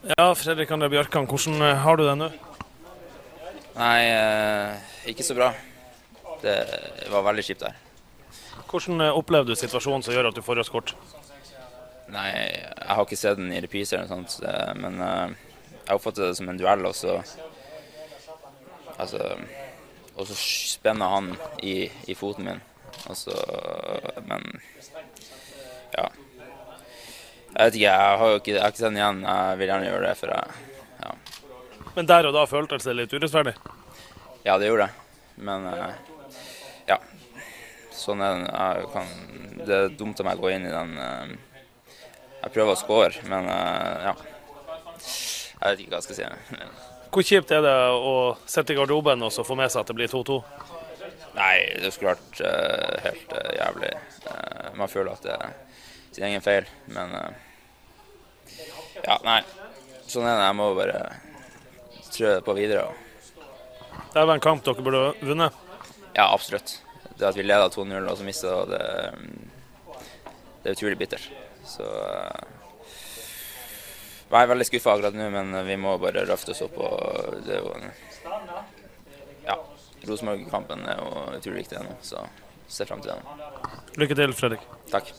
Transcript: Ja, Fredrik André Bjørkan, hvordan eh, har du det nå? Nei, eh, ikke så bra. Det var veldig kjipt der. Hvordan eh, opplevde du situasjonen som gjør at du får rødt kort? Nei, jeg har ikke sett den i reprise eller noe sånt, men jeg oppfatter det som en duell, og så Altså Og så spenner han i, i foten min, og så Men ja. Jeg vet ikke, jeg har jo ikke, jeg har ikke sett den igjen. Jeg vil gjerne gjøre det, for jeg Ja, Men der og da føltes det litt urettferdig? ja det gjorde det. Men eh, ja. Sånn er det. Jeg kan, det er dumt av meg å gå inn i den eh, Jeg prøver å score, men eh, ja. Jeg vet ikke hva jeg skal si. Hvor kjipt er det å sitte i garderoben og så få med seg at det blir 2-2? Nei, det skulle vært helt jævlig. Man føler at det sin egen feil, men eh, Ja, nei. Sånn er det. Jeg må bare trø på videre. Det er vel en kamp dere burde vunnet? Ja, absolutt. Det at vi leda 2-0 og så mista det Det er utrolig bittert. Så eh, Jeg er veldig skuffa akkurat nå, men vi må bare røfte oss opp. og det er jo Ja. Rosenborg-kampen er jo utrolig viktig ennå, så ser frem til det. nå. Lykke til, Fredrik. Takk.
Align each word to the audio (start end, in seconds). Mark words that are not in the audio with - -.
Ja, 0.00 0.30
Fredrik 0.32 0.70
André 0.72 0.88
Bjørkan, 0.88 1.26
hvordan 1.28 1.60
eh, 1.60 1.76
har 1.76 1.98
du 2.00 2.06
det 2.06 2.14
nå? 2.16 2.30
Nei, 3.74 3.98
eh, 4.08 4.94
ikke 5.12 5.26
så 5.26 5.34
bra. 5.36 5.50
Det 6.40 6.54
var 7.12 7.26
veldig 7.26 7.44
kjipt 7.44 7.66
der. 7.66 7.76
Hvordan 8.70 9.04
eh, 9.04 9.12
opplevde 9.12 9.52
du 9.52 9.60
situasjonen 9.60 10.00
som 10.06 10.16
gjør 10.16 10.30
at 10.30 10.38
du 10.38 10.40
får 10.46 10.56
rødt 10.56 10.72
kort? 10.72 10.94
Nei, 12.08 12.30
jeg 12.32 12.88
har 12.88 13.04
ikke 13.04 13.18
sett 13.20 13.36
den 13.42 13.52
i 13.52 13.60
reprise 13.60 13.98
eller 13.98 14.08
noe 14.08 14.24
sånt, 14.24 14.40
men 14.80 14.96
jeg 15.04 15.98
oppfatter 15.98 16.30
det 16.30 16.38
som 16.40 16.48
en 16.50 16.58
duell, 16.58 16.88
og 16.88 16.96
så 16.96 17.20
Altså 19.00 19.20
Og 20.16 20.26
så 20.26 20.34
spenner 20.34 21.12
han 21.12 21.28
i, 21.62 21.86
i 22.10 22.16
foten 22.18 22.48
min, 22.48 22.64
og 23.06 23.16
så 23.16 23.36
Men 24.26 24.48
ja. 25.94 26.08
Jeg 27.50 27.66
vet 27.66 27.74
ikke, 27.76 27.84
jeg 27.90 28.18
har 28.22 28.30
jo 28.30 28.38
ikke, 28.40 28.52
jeg 28.54 28.62
har 28.62 28.72
ikke 28.72 28.80
sett 28.80 28.88
den 28.92 28.98
igjen. 29.00 29.22
Jeg 29.26 29.58
vil 29.60 29.70
gjerne 29.72 29.88
gjøre 29.90 30.06
det, 30.08 30.16
for 30.20 30.34
jeg 30.34 30.66
Ja, 31.00 31.12
Men 31.96 32.06
der 32.06 32.26
og 32.28 32.34
da 32.36 32.44
føltes 32.46 32.84
det 32.86 32.94
litt 32.96 33.12
urettferdig? 33.16 33.54
ja 34.44 34.54
det 34.58 34.68
gjorde 34.70 34.86
det. 34.86 34.92
Men 35.44 35.66
eh, 35.68 35.94
ja. 36.88 36.96
Sånn 37.92 38.22
er 38.24 38.38
det. 38.40 38.52
Jeg 38.52 38.90
kan, 38.94 39.10
det 39.66 39.76
er 39.76 39.88
dumt 39.98 40.20
av 40.22 40.28
meg 40.30 40.38
å 40.40 40.44
gå 40.46 40.52
inn 40.54 40.68
i 40.68 40.72
den 40.72 40.94
eh, 40.96 41.34
Jeg 42.44 42.54
prøver 42.54 42.72
å 42.72 42.80
score, 42.80 43.24
men 43.28 43.48
eh, 43.52 44.06
ja. 44.10 44.14
Jeg 45.60 45.66
vet 45.74 45.82
ikke 45.82 45.90
hva 45.92 46.00
jeg 46.00 46.06
skal 46.08 46.20
si. 46.20 46.28
Hvor 47.10 47.26
kjipt 47.26 47.50
er 47.52 47.64
det 47.66 47.74
å 47.98 48.14
sitte 48.48 48.72
i 48.72 48.78
garderoben 48.78 49.26
og 49.26 49.32
så 49.34 49.44
få 49.44 49.56
med 49.58 49.68
seg 49.72 49.82
at 49.82 49.90
det 49.90 49.96
blir 49.98 50.08
2-2? 50.12 50.38
Nei, 51.34 51.56
det 51.82 51.90
skulle 51.94 52.14
vært 52.14 52.40
helt 53.04 53.34
jævlig. 53.58 53.90
Man 54.78 54.88
føler 54.90 55.12
at 55.12 55.26
det 55.26 55.36
sin 56.12 56.24
egen 56.26 56.42
feil, 56.44 56.66
men 56.90 57.14
eh, 57.14 57.32
Ja, 59.04 59.16
nei. 59.24 59.40
Sånn 60.10 60.26
er 60.26 60.36
det. 60.40 60.46
Jeg 60.48 60.56
må 60.58 60.66
bare 60.76 61.00
trø 62.10 62.32
på 62.44 62.54
videre. 62.58 62.88
Det 64.10 64.18
er 64.18 64.26
vel 64.26 64.34
en 64.36 64.42
kamp 64.42 64.64
dere 64.66 64.82
burde 64.82 65.02
vunnet? 65.22 65.54
Ja, 66.16 66.26
absolutt. 66.34 66.80
Det 67.16 67.28
at 67.28 67.36
vi 67.38 67.44
leda 67.46 67.68
2-0 67.70 68.08
og 68.10 68.16
så 68.18 68.24
mista 68.26 68.56
det 68.66 68.80
Det 70.62 70.70
er 70.72 70.74
utrolig 70.76 70.98
bittert. 71.00 71.28
Så 71.68 71.84
eh, 71.86 72.42
Jeg 74.30 74.42
er 74.44 74.50
veldig 74.50 74.66
skuffa 74.68 74.92
akkurat 74.96 75.16
nå, 75.16 75.30
men 75.34 75.54
vi 75.66 75.76
må 75.80 75.94
bare 76.02 76.26
røfte 76.28 76.52
oss 76.54 76.62
opp. 76.66 76.76
og 76.78 77.40
det 77.46 77.56
er 77.56 77.62
jo 77.62 77.72
Ja. 79.46 79.56
Rosenborg-kampen 80.06 80.84
er 80.88 80.96
jo 81.00 81.24
utrolig 81.38 81.62
viktig 81.64 81.78
ennå, 81.80 81.96
så 82.02 82.22
ser 82.68 82.86
frem 82.88 83.00
til 83.02 83.10
det. 83.12 83.18
nå. 83.20 83.80
Lykke 84.00 84.16
til, 84.16 84.32
Fredrik. 84.32 84.62
Takk. 84.90 85.10